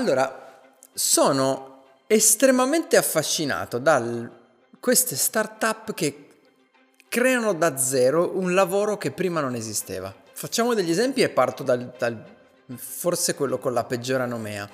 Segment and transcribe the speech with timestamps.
[0.00, 0.62] Allora,
[0.94, 4.02] sono estremamente affascinato da
[4.80, 6.28] queste start-up che
[7.06, 10.14] creano da zero un lavoro che prima non esisteva.
[10.32, 12.24] Facciamo degli esempi e parto dal, dal
[12.76, 14.66] forse quello con la peggiore anomea.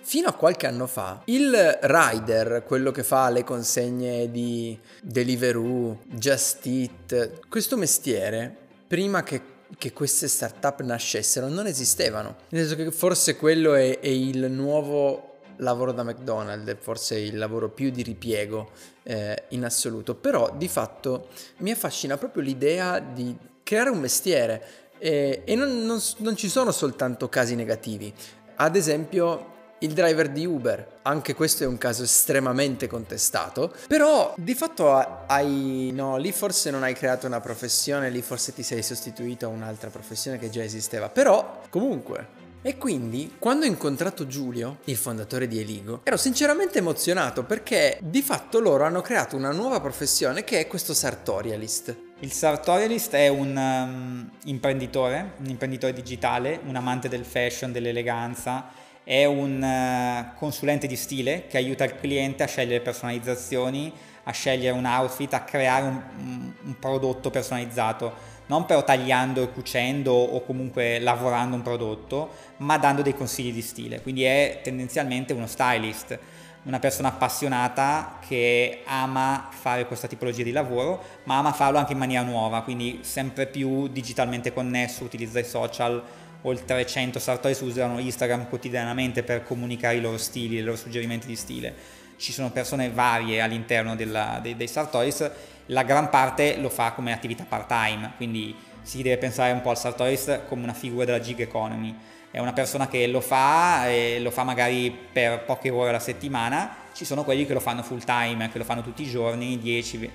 [0.00, 6.66] Fino a qualche anno fa, il rider, quello che fa le consegne di Deliveroo, Just
[6.66, 8.52] Eat, questo mestiere,
[8.88, 9.40] prima che,
[9.78, 12.36] che queste startup nascessero, non esistevano.
[12.50, 17.68] Nel senso che forse quello è, è il nuovo lavoro da McDonald's, forse il lavoro
[17.68, 18.70] più di ripiego
[19.02, 24.62] eh, in assoluto, però di fatto mi affascina proprio l'idea di creare un mestiere
[24.98, 28.12] eh, e non, non, non ci sono soltanto casi negativi.
[28.56, 29.50] Ad esempio,
[29.82, 31.00] il driver di Uber.
[31.02, 34.92] Anche questo è un caso estremamente contestato, però di fatto
[35.26, 39.48] hai no, lì forse non hai creato una professione, lì forse ti sei sostituito a
[39.48, 45.48] un'altra professione che già esisteva, però comunque e quindi, quando ho incontrato Giulio, il fondatore
[45.48, 50.60] di Eligo, ero sinceramente emozionato perché di fatto loro hanno creato una nuova professione che
[50.60, 51.96] è questo sartorialist.
[52.20, 58.68] Il sartorialist è un um, imprenditore, un imprenditore digitale, un amante del fashion, dell'eleganza,
[59.04, 63.92] è un uh, consulente di stile che aiuta il cliente a scegliere personalizzazioni,
[64.24, 70.12] a scegliere un outfit, a creare un, un prodotto personalizzato non però tagliando e cucendo
[70.12, 74.02] o comunque lavorando un prodotto, ma dando dei consigli di stile.
[74.02, 76.18] Quindi è tendenzialmente uno stylist,
[76.64, 81.98] una persona appassionata che ama fare questa tipologia di lavoro, ma ama farlo anche in
[81.98, 86.02] maniera nuova, quindi sempre più digitalmente connesso, utilizza i social.
[86.42, 91.36] Oltre 100 sartori usano Instagram quotidianamente per comunicare i loro stili, i loro suggerimenti di
[91.36, 91.74] stile.
[92.16, 95.30] Ci sono persone varie all'interno della, dei, dei sartoris
[95.66, 99.78] la gran parte lo fa come attività part-time, quindi si deve pensare un po' al
[99.78, 101.94] Sartorius come una figura della gig economy.
[102.30, 106.76] È una persona che lo fa e lo fa magari per poche ore alla settimana,
[106.94, 110.10] ci sono quelli che lo fanno full time, che lo fanno tutti i giorni, 10,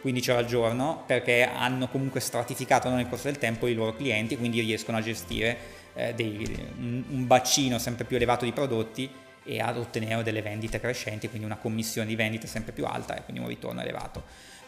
[0.00, 4.36] 15 ore al giorno, perché hanno comunque stratificato nel corso del tempo i loro clienti,
[4.36, 5.56] quindi riescono a gestire
[5.94, 9.10] eh, dei, un, bacino sempre più elevato di prodotti
[9.44, 13.22] e ad ottenere delle vendite crescenti, quindi una commissione di vendite sempre più alta e
[13.22, 14.22] quindi un ritorno elevato.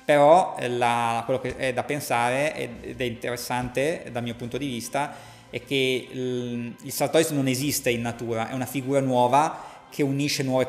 [0.05, 4.67] Però eh, la, quello che è da pensare ed è interessante dal mio punto di
[4.67, 5.15] vista
[5.49, 10.43] è che il, il Sartoris non esiste in natura, è una figura nuova che unisce
[10.43, 10.67] nuove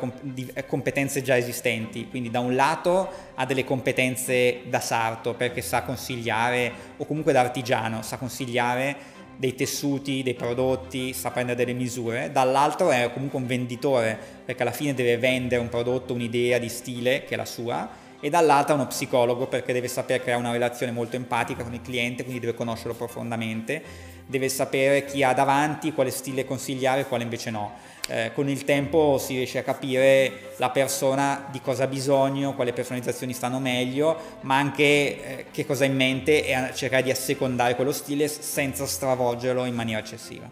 [0.53, 5.84] eh, competenze già esistenti, quindi da un lato ha delle competenze da sarto perché sa
[5.84, 12.31] consigliare, o comunque da artigiano, sa consigliare dei tessuti, dei prodotti, sa prendere delle misure,
[12.34, 17.23] dall'altro è comunque un venditore perché alla fine deve vendere un prodotto, un'idea di stile
[17.23, 17.90] che è la sua
[18.23, 22.23] e dall'altra uno psicologo perché deve sapere creare una relazione molto empatica con il cliente,
[22.23, 23.84] quindi deve conoscerlo profondamente,
[24.25, 27.73] deve sapere chi ha davanti, quale stile consigliare e quale invece no.
[28.07, 32.72] Eh, con il tempo si riesce a capire la persona di cosa ha bisogno, quale
[32.72, 37.75] personalizzazioni stanno meglio, ma anche eh, che cosa ha in mente e cercare di assecondare
[37.75, 40.50] quello stile senza stravolgerlo in maniera eccessiva.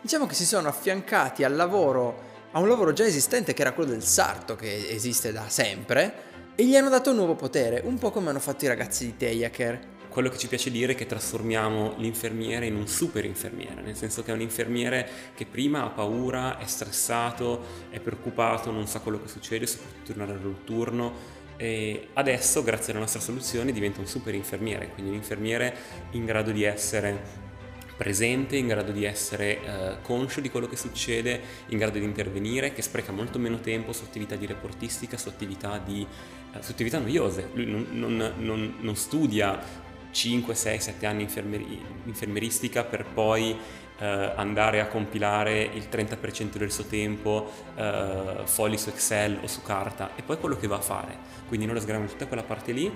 [0.00, 3.90] Diciamo che si sono affiancati al lavoro a un lavoro già esistente che era quello
[3.90, 8.10] del sarto, che esiste da sempre, e gli hanno dato un nuovo potere, un po'
[8.10, 9.90] come hanno fatto i ragazzi di Teyaker.
[10.10, 14.22] Quello che ci piace dire è che trasformiamo l'infermiere in un super infermiere, nel senso
[14.22, 19.22] che è un infermiere che prima ha paura, è stressato, è preoccupato, non sa quello
[19.22, 24.34] che succede, soprattutto in orario notturno, e adesso, grazie alle nostre soluzioni, diventa un super
[24.34, 25.74] infermiere, quindi un infermiere
[26.10, 27.41] in grado di essere
[27.96, 32.72] presente, in grado di essere eh, conscio di quello che succede, in grado di intervenire,
[32.72, 36.06] che spreca molto meno tempo su attività di reportistica, su attività, di,
[36.54, 37.50] eh, su attività noiose.
[37.54, 43.58] Lui non, non, non, non studia 5, 6, 7 anni infermeri- infermeristica per poi
[43.98, 49.62] eh, andare a compilare il 30% del suo tempo eh, fogli su Excel o su
[49.62, 51.16] carta e poi quello che va a fare.
[51.48, 52.92] Quindi noi lo sgramiamo tutta quella parte lì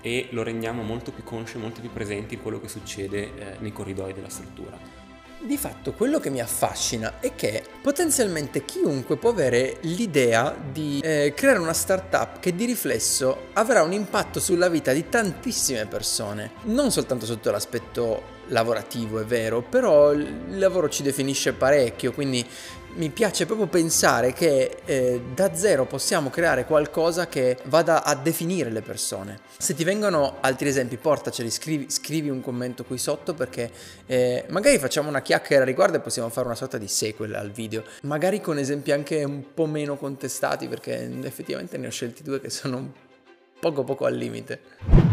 [0.00, 3.72] e lo rendiamo molto più conscio molto più presenti in quello che succede eh, nei
[3.72, 4.99] corridoi della struttura.
[5.42, 11.32] Di fatto quello che mi affascina è che potenzialmente chiunque può avere l'idea di eh,
[11.34, 16.90] creare una startup che di riflesso avrà un impatto sulla vita di tantissime persone, non
[16.90, 22.46] soltanto sotto l'aspetto lavorativo, è vero, però il lavoro ci definisce parecchio, quindi
[22.94, 28.70] mi piace proprio pensare che eh, da zero possiamo creare qualcosa che vada a definire
[28.70, 29.40] le persone.
[29.58, 33.70] Se ti vengono altri esempi, portaceli, scrivi, scrivi un commento qui sotto perché
[34.06, 37.50] eh, magari facciamo una chiacchiera a riguardo e possiamo fare una sorta di sequel al
[37.50, 42.40] video, magari con esempi anche un po' meno contestati perché effettivamente ne ho scelti due
[42.40, 42.92] che sono
[43.60, 45.09] poco poco al limite.